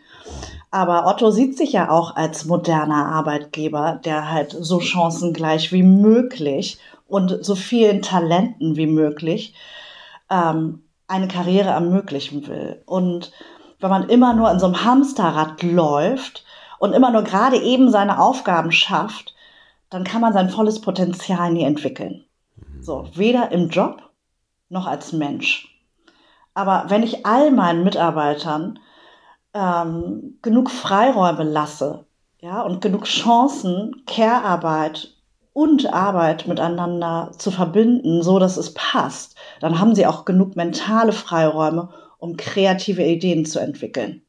Aber 0.71 1.05
Otto 1.07 1.31
sieht 1.31 1.57
sich 1.57 1.73
ja 1.73 1.89
auch 1.89 2.15
als 2.15 2.45
moderner 2.45 3.07
Arbeitgeber, 3.07 3.99
der 4.03 4.31
halt 4.31 4.55
so 4.57 4.79
chancengleich 4.79 5.71
wie 5.71 5.83
möglich 5.83 6.79
und 7.07 7.43
so 7.43 7.55
vielen 7.55 8.01
Talenten 8.01 8.77
wie 8.77 8.87
möglich 8.87 9.53
ähm, 10.29 10.83
eine 11.07 11.27
Karriere 11.27 11.69
ermöglichen 11.69 12.47
will. 12.47 12.81
Und 12.85 13.31
wenn 13.79 13.89
man 13.89 14.09
immer 14.09 14.33
nur 14.33 14.49
in 14.49 14.59
so 14.59 14.67
einem 14.67 14.83
Hamsterrad 14.83 15.61
läuft 15.61 16.45
und 16.79 16.93
immer 16.93 17.11
nur 17.11 17.23
gerade 17.23 17.57
eben 17.57 17.91
seine 17.91 18.21
Aufgaben 18.21 18.71
schafft, 18.71 19.35
dann 19.89 20.05
kann 20.05 20.21
man 20.21 20.31
sein 20.31 20.49
volles 20.49 20.79
Potenzial 20.79 21.51
nie 21.51 21.63
entwickeln. 21.63 22.23
So, 22.79 23.09
weder 23.13 23.51
im 23.51 23.69
Job 23.69 24.01
noch 24.69 24.87
als 24.87 25.11
Mensch. 25.11 25.67
Aber 26.53 26.85
wenn 26.87 27.03
ich 27.03 27.25
all 27.25 27.51
meinen 27.51 27.83
Mitarbeitern 27.83 28.79
ähm, 29.53 30.37
genug 30.41 30.69
Freiräume 30.69 31.43
lasse, 31.43 32.05
ja, 32.39 32.61
und 32.61 32.81
genug 32.81 33.05
Chancen, 33.05 34.03
Care-Arbeit 34.07 35.15
und 35.53 35.93
Arbeit 35.93 36.47
miteinander 36.47 37.31
zu 37.37 37.51
verbinden, 37.51 38.23
so 38.23 38.39
dass 38.39 38.57
es 38.57 38.73
passt, 38.73 39.35
dann 39.59 39.79
haben 39.79 39.95
sie 39.95 40.07
auch 40.07 40.25
genug 40.25 40.55
mentale 40.55 41.11
Freiräume, 41.11 41.89
um 42.17 42.37
kreative 42.37 43.03
Ideen 43.03 43.45
zu 43.45 43.59
entwickeln. 43.59 44.21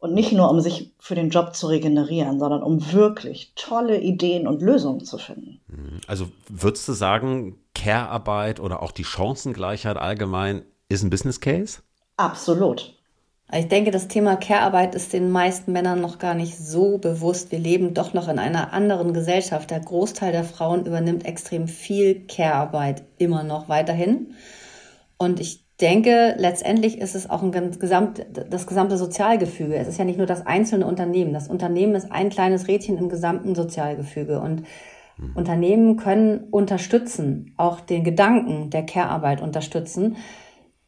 Und 0.00 0.14
nicht 0.14 0.32
nur, 0.32 0.50
um 0.50 0.60
sich 0.60 0.94
für 0.98 1.14
den 1.14 1.28
Job 1.28 1.54
zu 1.54 1.66
regenerieren, 1.66 2.38
sondern 2.38 2.62
um 2.62 2.92
wirklich 2.92 3.52
tolle 3.54 4.00
Ideen 4.00 4.48
und 4.48 4.62
Lösungen 4.62 5.04
zu 5.04 5.18
finden. 5.18 5.60
Also 6.06 6.28
würdest 6.48 6.88
du 6.88 6.92
sagen, 6.92 7.58
Care-Arbeit 7.74 8.60
oder 8.60 8.82
auch 8.82 8.92
die 8.92 9.04
Chancengleichheit 9.04 9.98
allgemein 9.98 10.62
ist 10.90 11.02
ein 11.02 11.10
Business 11.10 11.40
Case? 11.40 11.78
Absolut. 12.16 12.94
Ich 13.52 13.66
denke, 13.66 13.90
das 13.90 14.06
Thema 14.06 14.36
Care-Arbeit 14.36 14.94
ist 14.94 15.12
den 15.12 15.30
meisten 15.30 15.72
Männern 15.72 16.00
noch 16.00 16.18
gar 16.18 16.34
nicht 16.34 16.56
so 16.56 16.98
bewusst. 16.98 17.50
Wir 17.50 17.58
leben 17.58 17.94
doch 17.94 18.14
noch 18.14 18.28
in 18.28 18.38
einer 18.38 18.72
anderen 18.72 19.12
Gesellschaft. 19.12 19.70
Der 19.70 19.80
Großteil 19.80 20.30
der 20.30 20.44
Frauen 20.44 20.86
übernimmt 20.86 21.24
extrem 21.24 21.66
viel 21.66 22.26
Care-Arbeit 22.26 23.02
immer 23.18 23.42
noch 23.42 23.68
weiterhin. 23.68 24.34
Und 25.16 25.40
ich 25.40 25.64
denke, 25.80 26.34
letztendlich 26.38 26.98
ist 26.98 27.16
es 27.16 27.28
auch 27.28 27.42
ein 27.42 27.50
gesamt, 27.52 28.24
das 28.50 28.68
gesamte 28.68 28.96
Sozialgefüge. 28.96 29.74
Es 29.74 29.88
ist 29.88 29.98
ja 29.98 30.04
nicht 30.04 30.18
nur 30.18 30.28
das 30.28 30.46
einzelne 30.46 30.86
Unternehmen. 30.86 31.32
Das 31.32 31.48
Unternehmen 31.48 31.96
ist 31.96 32.12
ein 32.12 32.30
kleines 32.30 32.68
Rädchen 32.68 32.98
im 32.98 33.08
gesamten 33.08 33.56
Sozialgefüge. 33.56 34.40
Und 34.40 34.62
mhm. 35.16 35.32
Unternehmen 35.34 35.96
können 35.96 36.44
unterstützen, 36.50 37.54
auch 37.56 37.80
den 37.80 38.04
Gedanken 38.04 38.70
der 38.70 38.86
Care-Arbeit 38.86 39.40
unterstützen 39.40 40.16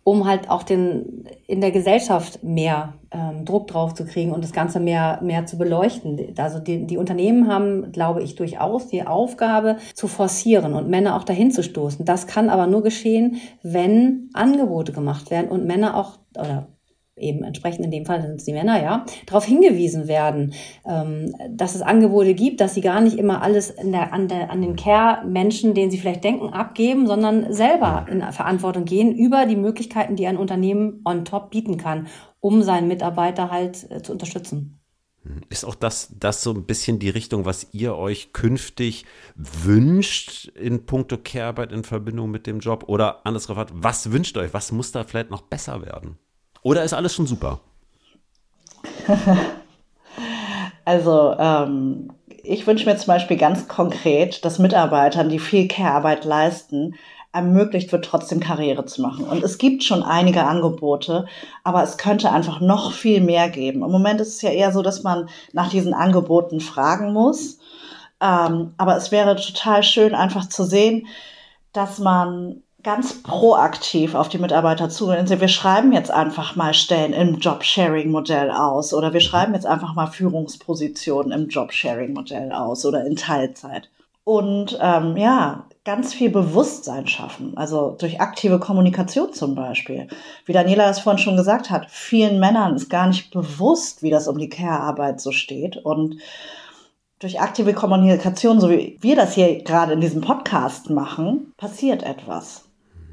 um 0.05 0.27
halt 0.27 0.51
auch 0.51 0.63
den 0.63 1.25
in 1.47 1.61
der 1.61 1.71
Gesellschaft 1.71 2.43
mehr 2.43 2.95
ähm, 3.11 3.45
Druck 3.45 3.69
drauf 3.69 3.95
zu 3.95 4.05
kriegen 4.05 4.33
und 4.33 4.43
das 4.43 4.53
Ganze 4.53 4.81
mehr 4.81 5.21
mehr 5.23 5.47
zu 5.47 5.59
beleuchten. 5.59 6.35
Also 6.39 6.59
die, 6.59 6.87
die 6.87 6.97
Unternehmen 6.97 7.49
haben, 7.49 7.93
glaube 7.93 8.23
ich, 8.23 8.35
durchaus 8.35 8.89
die 8.89 9.07
Aufgabe 9.07 9.77
zu 9.95 10.09
forcieren 10.09 10.75
und 10.75 10.89
Männer 10.89 11.17
auch 11.17 11.25
dahin 11.25 11.51
zu 11.51 11.63
stoßen. 11.63 12.05
Das 12.05 12.27
kann 12.27 12.51
aber 12.51 12.67
nur 12.67 12.83
geschehen, 12.83 13.41
wenn 13.63 14.31
Angebote 14.33 14.93
gemacht 14.93 15.31
werden 15.31 15.51
und 15.51 15.67
Männer 15.67 15.97
auch 15.97 16.19
oder 16.39 16.67
eben 17.17 17.45
entsprechend 17.45 17.85
in 17.85 17.91
dem 17.91 18.07
Fall 18.07 18.23
sind 18.23 18.37
es 18.37 18.45
die 18.45 18.53
Männer, 18.53 18.83
ja, 18.83 19.05
darauf 19.27 19.45
hingewiesen 19.45 20.09
werden, 20.09 20.55
ähm, 20.87 21.35
dass 21.51 21.75
es 21.75 21.83
Angebote 21.83 22.35
gibt, 22.35 22.61
dass 22.61 22.75
sie 22.75 22.81
gar 22.81 23.01
nicht 23.01 23.19
immer 23.19 23.43
alles 23.43 23.75
der, 23.77 24.13
an, 24.13 24.29
der, 24.29 24.51
an 24.51 24.63
den 24.63 24.77
Care-Menschen, 24.77 25.75
den 25.75 25.91
sie 25.91 25.99
vielleicht 25.99 26.25
denken, 26.25 26.49
abgeben, 26.49 27.07
sondern 27.07 27.53
selber 27.53 28.07
in 28.11 28.23
Verantwortung 28.33 28.85
gehen 28.85 29.15
über 29.15 29.47
die 29.47 29.57
Möglichkeiten, 29.57 30.17
die 30.17 30.27
ein 30.27 30.39
Unternehmen 30.39 31.03
on 31.05 31.25
top 31.25 31.51
bieten 31.51 31.77
kann, 31.77 32.07
um 32.41 32.63
seinen 32.63 32.89
Mitarbeiter 32.89 33.51
halt 33.51 33.91
äh, 33.91 34.03
zu 34.03 34.13
unterstützen. 34.13 34.79
Ist 35.51 35.65
auch 35.65 35.77
das, 35.77 36.13
das 36.19 36.43
so 36.43 36.53
ein 36.53 36.65
bisschen 36.65 36.99
die 36.99 37.11
Richtung, 37.11 37.45
was 37.45 37.69
ihr 37.73 37.95
euch 37.95 38.33
künftig 38.33 39.05
wünscht 39.37 40.49
in 40.49 40.85
puncto 40.85 41.17
Care-Arbeit 41.17 41.71
in 41.71 41.85
Verbindung 41.85 42.31
mit 42.31 42.49
dem 42.49 42.59
Job? 42.59 42.85
Oder 42.89 43.25
anders 43.25 43.47
gefragt, 43.47 43.71
was 43.73 44.11
wünscht 44.11 44.37
ihr 44.37 44.41
euch? 44.43 44.55
Was 44.55 44.73
muss 44.73 44.91
da 44.91 45.05
vielleicht 45.05 45.31
noch 45.31 45.43
besser 45.43 45.83
werden? 45.83 46.19
Oder 46.63 46.85
ist 46.85 46.93
alles 46.93 47.15
schon 47.15 47.27
super? 47.27 47.61
also, 50.85 51.35
ähm, 51.39 52.13
ich 52.45 52.67
wünsche 52.67 52.87
mir 52.87 52.97
zum 52.97 53.09
Beispiel 53.09 53.37
ganz 53.37 53.69
konkret, 53.69 54.45
dass 54.45 54.59
Mitarbeitern, 54.59 55.29
die 55.29 55.39
viel 55.39 55.69
Care-Arbeit 55.69 56.25
leisten, 56.25 56.97
ermöglicht 57.33 57.91
wird, 57.93 58.05
trotzdem 58.05 58.41
Karriere 58.41 58.85
zu 58.85 59.01
machen. 59.01 59.25
Und 59.25 59.43
es 59.43 59.59
gibt 59.59 59.83
schon 59.85 60.03
einige 60.03 60.45
Angebote, 60.45 61.27
aber 61.65 61.83
es 61.83 61.97
könnte 61.97 62.31
einfach 62.31 62.61
noch 62.61 62.93
viel 62.93 63.21
mehr 63.21 63.49
geben. 63.49 63.83
Im 63.83 63.91
Moment 63.91 64.21
ist 64.21 64.37
es 64.37 64.43
ja 64.43 64.51
eher 64.51 64.73
so, 64.73 64.83
dass 64.83 65.03
man 65.03 65.29
nach 65.53 65.71
diesen 65.71 65.95
Angeboten 65.95 66.61
fragen 66.61 67.13
muss. 67.13 67.59
Ähm, 68.21 68.75
aber 68.77 68.97
es 68.97 69.11
wäre 69.11 69.37
total 69.37 69.83
schön, 69.83 70.15
einfach 70.15 70.49
zu 70.49 70.65
sehen, 70.65 71.07
dass 71.73 71.99
man 71.99 72.63
ganz 72.83 73.23
proaktiv 73.23 74.15
auf 74.15 74.29
die 74.29 74.39
Mitarbeiter 74.39 74.89
zugehen. 74.89 75.29
Wir 75.29 75.49
schreiben 75.49 75.93
jetzt 75.93 76.11
einfach 76.11 76.57
mal 76.57 76.75
Stellen 76.75 77.13
im 77.13 77.39
Job-Sharing-Modell 77.39 78.51
aus 78.51 78.93
oder 78.93 79.13
wir 79.13 79.21
schreiben 79.21 79.55
jetzt 79.55 79.67
einfach 79.67 79.95
mal 79.95 80.09
Führungspositionen 80.09 81.33
im 81.33 81.49
Job-Sharing-Modell 81.49 82.53
aus 82.53 82.85
oder 82.85 83.05
in 83.05 83.17
Teilzeit. 83.17 83.89
Und 84.25 84.79
ähm, 84.81 85.17
ja, 85.17 85.65
ganz 85.85 86.15
viel 86.15 86.31
Bewusstsein 86.31 87.09
schaffen, 87.09 87.57
also 87.57 87.97
durch 87.99 88.21
aktive 88.21 88.61
Kommunikation 88.61 89.33
zum 89.33 89.57
Beispiel. 89.57 90.07
Wie 90.47 90.53
Daniela 90.53 90.87
das 90.87 91.01
vorhin 91.01 91.23
schon 91.23 91.37
gesagt 91.37 91.71
hat, 91.71 91.91
vielen 91.91 92.39
Männern 92.39 92.77
ist 92.77 92.89
gar 92.89 93.09
nicht 93.09 93.33
bewusst, 93.33 94.03
wie 94.03 94.11
das 94.11 94.29
um 94.29 94.39
die 94.39 94.49
Care-Arbeit 94.49 95.21
so 95.21 95.33
steht. 95.33 95.77
Und 95.77 96.19
durch 97.19 97.41
aktive 97.41 97.73
Kommunikation, 97.73 98.61
so 98.61 98.71
wie 98.71 98.99
wir 99.01 99.17
das 99.17 99.35
hier 99.35 99.63
gerade 99.63 99.93
in 99.93 100.01
diesem 100.01 100.21
Podcast 100.21 100.91
machen, 100.91 101.53
passiert 101.57 102.03
etwas. 102.03 102.65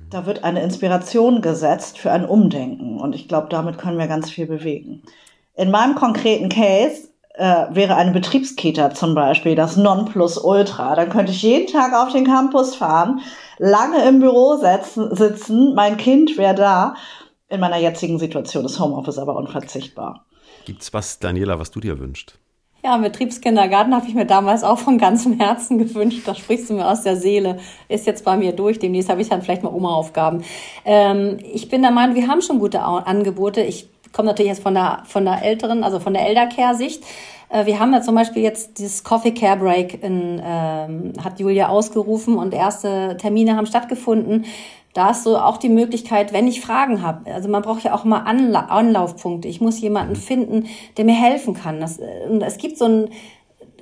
Da 0.09 0.25
wird 0.25 0.43
eine 0.43 0.63
Inspiration 0.63 1.41
gesetzt 1.41 1.99
für 1.99 2.11
ein 2.11 2.25
Umdenken 2.25 2.99
und 2.99 3.13
ich 3.13 3.27
glaube, 3.27 3.47
damit 3.49 3.77
können 3.77 3.99
wir 3.99 4.07
ganz 4.07 4.31
viel 4.31 4.47
bewegen. 4.47 5.03
In 5.55 5.69
meinem 5.69 5.93
konkreten 5.93 6.49
Case 6.49 7.09
äh, 7.35 7.67
wäre 7.69 7.95
eine 7.95 8.11
Betriebskita 8.11 8.93
zum 8.93 9.13
Beispiel 9.13 9.55
das 9.55 9.77
Nonplusultra. 9.77 10.95
Dann 10.95 11.09
könnte 11.09 11.31
ich 11.31 11.43
jeden 11.43 11.71
Tag 11.71 11.93
auf 11.93 12.11
den 12.11 12.25
Campus 12.25 12.75
fahren, 12.75 13.21
lange 13.59 14.03
im 14.07 14.19
Büro 14.19 14.57
setzen, 14.57 15.15
sitzen, 15.15 15.75
mein 15.75 15.97
Kind 15.97 16.37
wäre 16.37 16.55
da. 16.55 16.95
In 17.47 17.59
meiner 17.59 17.77
jetzigen 17.77 18.19
Situation 18.19 18.65
ist 18.65 18.79
Homeoffice 18.79 19.19
aber 19.19 19.35
unverzichtbar. 19.35 20.25
Gibt's 20.65 20.93
was, 20.93 21.19
Daniela, 21.19 21.59
was 21.59 21.71
du 21.71 21.79
dir 21.79 21.99
wünschst? 21.99 22.39
Ja, 22.81 22.95
Betriebskindergarten 22.95 23.93
habe 23.93 24.07
ich 24.07 24.13
mir 24.13 24.25
damals 24.25 24.63
auch 24.63 24.79
von 24.79 24.97
ganzem 24.97 25.37
Herzen 25.39 25.77
gewünscht. 25.77 26.21
Da 26.25 26.33
sprichst 26.33 26.69
du 26.69 26.75
mir 26.75 26.87
aus 26.87 27.01
der 27.01 27.17
Seele. 27.17 27.59
Ist 27.89 28.07
jetzt 28.07 28.23
bei 28.23 28.37
mir 28.37 28.53
durch. 28.53 28.79
Demnächst 28.79 29.09
habe 29.09 29.21
ich 29.21 29.27
dann 29.27 29.41
vielleicht 29.41 29.63
mal 29.63 29.73
Oma-Aufgaben. 29.73 30.43
Ähm, 30.85 31.37
ich 31.51 31.67
bin 31.67 31.81
der 31.81 31.91
Meinung, 31.91 32.15
wir 32.15 32.27
haben 32.27 32.41
schon 32.41 32.59
gute 32.59 32.81
Angebote. 32.81 33.61
Ich 33.61 33.89
komme 34.13 34.27
natürlich 34.29 34.51
jetzt 34.51 34.63
von 34.63 34.73
der, 34.73 35.03
von 35.05 35.25
der 35.25 35.43
älteren, 35.43 35.83
also 35.83 35.99
von 35.99 36.13
der 36.13 36.25
Eldercare-Sicht. 36.25 37.03
Äh, 37.49 37.65
wir 37.65 37.79
haben 37.79 37.91
ja 37.91 38.01
zum 38.01 38.15
Beispiel 38.15 38.43
jetzt 38.43 38.79
dieses 38.79 39.03
Coffee 39.03 39.33
Care 39.33 39.57
Break 39.57 40.01
in, 40.01 40.41
ähm, 40.41 41.13
hat 41.21 41.39
Julia 41.39 41.67
ausgerufen 41.67 42.37
und 42.37 42.53
erste 42.53 43.17
Termine 43.17 43.57
haben 43.57 43.65
stattgefunden 43.65 44.45
da 44.99 45.11
ist 45.11 45.23
so 45.23 45.37
auch 45.37 45.55
die 45.55 45.69
Möglichkeit, 45.69 46.33
wenn 46.33 46.45
ich 46.45 46.59
Fragen 46.59 47.01
habe, 47.01 47.33
also 47.33 47.47
man 47.47 47.61
braucht 47.61 47.85
ja 47.85 47.93
auch 47.93 48.03
mal 48.03 48.23
Anla 48.23 48.65
Anlaufpunkte. 48.65 49.47
Ich 49.47 49.61
muss 49.61 49.79
jemanden 49.79 50.17
finden, 50.17 50.67
der 50.97 51.05
mir 51.05 51.15
helfen 51.15 51.53
kann. 51.53 51.79
Das, 51.79 51.99
äh, 51.99 52.27
und 52.29 52.41
es 52.41 52.57
gibt 52.57 52.77
so 52.77 52.83
ein, 52.83 53.09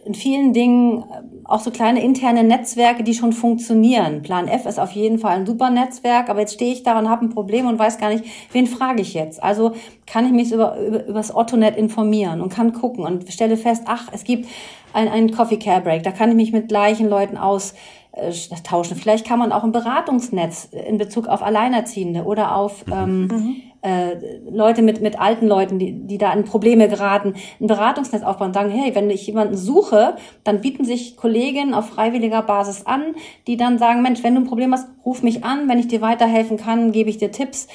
in 0.08 0.16
vielen 0.16 0.54
Dingen 0.54 1.04
äh, 1.04 1.24
auch 1.44 1.60
so 1.60 1.72
kleine 1.72 2.04
interne 2.04 2.44
Netzwerke, 2.44 3.04
die 3.04 3.14
schon 3.14 3.34
funktionieren. 3.34 4.22
Plan 4.22 4.48
F 4.48 4.66
ist 4.66 4.80
auf 4.80 4.92
jeden 4.92 5.20
Fall 5.20 5.36
ein 5.36 5.46
super 5.46 5.70
Netzwerk, 5.70 6.30
aber 6.30 6.40
jetzt 6.40 6.54
stehe 6.54 6.74
ich 6.74 6.84
da 6.84 6.98
und 6.98 7.10
habe 7.10 7.26
ein 7.26 7.30
Problem 7.30 7.68
und 7.68 7.78
weiß 7.78 7.98
gar 7.98 8.10
nicht, 8.10 8.24
wen 8.52 8.68
frage 8.68 9.02
ich 9.02 9.14
jetzt. 9.14 9.44
Also 9.44 9.74
kann 10.06 10.26
ich 10.26 10.32
mich 10.32 10.52
über, 10.52 10.78
über, 10.80 11.06
über 11.06 11.20
das 11.20 11.36
Ottonet 11.36 11.78
informieren 11.78 12.42
und 12.42 12.50
kann 12.50 12.74
gucken 12.74 13.06
und 13.06 13.32
stelle 13.32 13.58
fest, 13.58 13.84
ach, 13.86 14.08
es 14.12 14.24
gibt 14.24 14.48
ein, 14.94 15.08
einen 15.08 15.32
Coffee 15.32 15.60
Care 15.60 15.82
Break, 15.82 16.04
da 16.04 16.12
kann 16.12 16.30
ich 16.30 16.36
mich 16.36 16.52
mit 16.52 16.70
gleichen 16.70 17.08
Leuten 17.08 17.38
aus 17.38 17.74
äh, 18.14 18.32
tauschen. 18.64 18.98
Vielleicht 18.98 19.26
kann 19.26 19.40
man 19.40 19.52
auch 19.52 19.64
ein 19.64 19.72
Beratungsnetz 19.72 20.70
in 20.88 20.98
Bezug 20.98 21.28
auf 21.28 21.44
Alleinerziehende 21.44 22.24
oder 22.24 22.56
auf 22.56 22.86
ähm, 22.92 23.28
mhm. 23.28 23.56
Äh, 23.88 24.18
Leute 24.50 24.82
mit, 24.82 25.02
mit 25.02 25.20
alten 25.20 25.48
Leuten, 25.48 25.80
die, 25.80 25.94
die 25.94 26.18
da 26.18 26.34
in 26.34 26.44
Probleme 26.44 26.90
geraten, 26.90 27.36
ein 27.62 27.68
Beratungsnetz 27.68 28.24
aufbauen 28.24 28.48
und 28.48 28.54
sagen, 28.54 28.70
hey, 28.70 28.94
wenn 28.94 29.10
ich 29.10 29.26
jemanden 29.26 29.56
suche, 29.56 30.18
dann 30.44 30.60
bieten 30.62 30.84
sich 30.84 31.16
Kolleginnen 31.16 31.74
auf 31.74 31.90
freiwilliger 31.90 32.42
Basis 32.42 32.86
an, 32.86 33.16
die 33.48 33.56
dann 33.56 33.80
sagen, 33.80 34.02
Mensch, 34.02 34.24
wenn 34.24 34.36
du 34.36 34.42
ein 34.42 34.48
Problem 34.48 34.74
hast, 34.74 34.90
ruf 35.06 35.24
mich 35.24 35.46
an, 35.46 35.70
wenn 35.70 35.80
ich 35.80 35.88
dir 35.88 36.02
weiterhelfen 36.02 36.58
kann, 36.58 36.92
gebe 36.92 37.10
ich 37.10 37.18
dir 37.18 37.32
Tipps. 37.32 37.68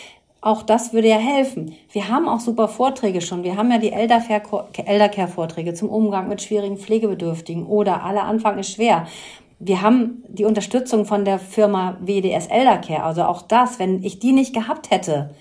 Auch 0.42 0.62
das 0.62 0.92
würde 0.92 1.08
ja 1.08 1.18
helfen. 1.18 1.74
Wir 1.92 2.08
haben 2.08 2.28
auch 2.28 2.40
super 2.40 2.66
Vorträge 2.66 3.20
schon. 3.20 3.44
Wir 3.44 3.56
haben 3.56 3.70
ja 3.70 3.78
die 3.78 3.92
Eldercare-Vorträge 3.92 5.72
zum 5.72 5.88
Umgang 5.88 6.28
mit 6.28 6.42
schwierigen 6.42 6.76
Pflegebedürftigen 6.76 7.64
oder 7.64 8.02
alle 8.02 8.22
Anfang 8.22 8.58
ist 8.58 8.72
schwer 8.72 9.06
wir 9.64 9.80
haben 9.80 10.24
die 10.26 10.44
Unterstützung 10.44 11.04
von 11.04 11.24
der 11.24 11.38
Firma 11.38 11.96
WDS 12.00 12.48
Eldercare. 12.48 13.04
Also 13.04 13.22
auch 13.22 13.42
das, 13.42 13.78
wenn 13.78 14.02
ich 14.02 14.18
die 14.18 14.32
nicht 14.32 14.52
gehabt 14.52 14.90
hätte, 14.90 15.36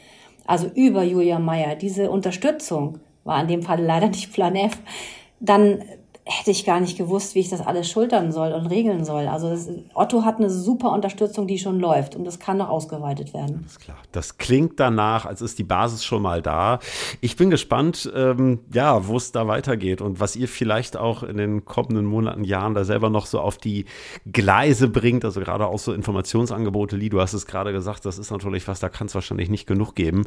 also 0.51 0.67
über 0.75 1.01
Julia 1.03 1.39
Meyer, 1.39 1.75
diese 1.77 2.12
Unterstützung 2.12 3.00
war 3.24 3.41
in 3.41 3.48
dem 3.48 3.63
Fall 3.63 3.81
leider 3.81 4.10
nicht 4.10 4.34
Plan 4.34 4.58
F, 4.58 4.77
dann 5.39 5.81
hätte 6.24 6.51
ich 6.51 6.66
gar 6.66 6.80
nicht 6.80 6.98
gewusst, 6.98 7.34
wie 7.34 7.40
ich 7.40 7.50
das 7.50 7.62
alles 7.62 7.90
schultern 7.90 8.32
soll 8.32 8.51
und 8.51 8.68
regeln 8.68 9.04
soll. 9.06 9.28
Also 9.28 9.50
das, 9.50 9.70
Otto 9.96 10.24
hat 10.24 10.38
eine 10.38 10.51
super 10.51 10.92
Unterstützung, 10.92 11.48
die 11.48 11.58
schon 11.58 11.80
läuft 11.80 12.16
und 12.16 12.25
das 12.25 12.40
kann 12.40 12.58
noch 12.58 12.70
ausgeweitet 12.70 13.34
werden. 13.34 13.62
Alles 13.62 13.80
klar. 13.80 13.98
Das 14.12 14.38
klingt 14.38 14.80
danach, 14.80 15.25
als 15.25 15.42
ist 15.42 15.58
die 15.58 15.63
Basis 15.63 16.06
schon 16.06 16.22
mal 16.22 16.44
da. 16.44 16.80
Ich 17.22 17.38
bin 17.38 17.50
gespannt, 17.50 18.12
ähm, 18.16 18.60
ja, 18.72 19.08
wo 19.08 19.18
es 19.18 19.32
da 19.32 19.48
weitergeht 19.48 20.00
und 20.00 20.20
was 20.20 20.36
ihr 20.36 20.48
vielleicht 20.48 20.96
auch 20.96 21.24
in 21.24 21.38
den 21.38 21.66
kommenden 21.66 22.06
Monaten, 22.06 22.44
Jahren 22.44 22.75
da 22.75 22.84
selber 22.84 23.10
noch 23.10 23.25
so 23.25 23.40
auf 23.40 23.58
die 23.58 23.86
Gleise 24.32 24.90
bringt. 24.90 25.25
Also 25.25 25.40
gerade 25.40 25.66
auch 25.66 25.80
so 25.80 25.92
Informationsangebote, 25.92 26.98
Lee, 26.98 27.10
du 27.10 27.20
hast 27.20 27.34
es 27.34 27.48
gerade 27.48 27.72
gesagt, 27.72 28.06
das 28.06 28.20
ist 28.20 28.30
natürlich 28.30 28.68
was, 28.68 28.80
da 28.80 28.90
kann 28.90 29.08
es 29.08 29.16
wahrscheinlich 29.16 29.50
nicht 29.50 29.66
genug 29.66 29.96
geben. 29.96 30.25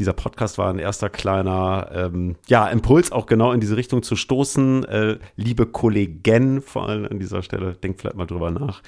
Dieser 0.00 0.12
Podcast 0.12 0.58
war 0.58 0.70
ein 0.70 0.80
erster 0.80 1.08
kleiner, 1.08 1.88
ähm, 1.94 2.34
ja, 2.48 2.66
Impuls 2.66 3.12
auch 3.12 3.26
genau 3.26 3.52
in 3.52 3.60
diese 3.60 3.76
Richtung 3.76 4.02
zu 4.02 4.16
stoßen. 4.16 4.84
Äh, 4.84 5.19
liebe 5.36 5.66
Kollegen, 5.66 6.62
vor 6.62 6.88
allem 6.88 7.06
an 7.06 7.18
dieser 7.18 7.42
Stelle, 7.42 7.74
denkt 7.74 8.00
vielleicht 8.00 8.16
mal 8.16 8.26
drüber 8.26 8.50
nach. 8.50 8.82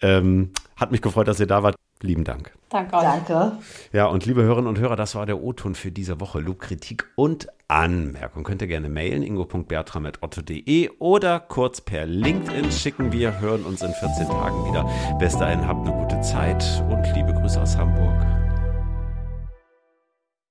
Ähm, 0.00 0.50
hat 0.76 0.92
mich 0.92 1.02
gefreut, 1.02 1.28
dass 1.28 1.40
ihr 1.40 1.46
da 1.46 1.62
wart. 1.62 1.76
Lieben 2.00 2.22
Dank. 2.22 2.52
Danke. 2.68 2.96
Euch. 2.96 3.02
Danke. 3.02 3.52
Ja, 3.92 4.06
und 4.06 4.24
liebe 4.24 4.42
Hörerinnen 4.42 4.68
und 4.68 4.78
Hörer, 4.78 4.94
das 4.94 5.16
war 5.16 5.26
der 5.26 5.42
O-Ton 5.42 5.74
für 5.74 5.90
diese 5.90 6.20
Woche. 6.20 6.38
Lob, 6.38 6.60
Kritik 6.60 7.06
und 7.16 7.48
Anmerkung 7.66 8.44
könnt 8.44 8.62
ihr 8.62 8.68
gerne 8.68 8.88
mailen, 8.88 9.22
ingo.bertram.otto.de 9.22 10.90
oder 11.00 11.40
kurz 11.40 11.80
per 11.80 12.06
LinkedIn 12.06 12.70
schicken. 12.70 13.12
Wir 13.12 13.40
hören 13.40 13.64
uns 13.64 13.82
in 13.82 13.92
14 13.92 14.28
Tagen 14.28 14.64
wieder. 14.66 14.88
Bis 15.18 15.36
dahin 15.36 15.66
habt 15.66 15.86
eine 15.86 15.96
gute 15.96 16.20
Zeit 16.20 16.64
und 16.88 17.02
liebe 17.14 17.32
Grüße 17.32 17.60
aus 17.60 17.76
Hamburg. 17.76 18.37